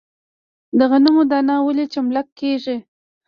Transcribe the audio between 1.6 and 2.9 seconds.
ولې چملک کیږي؟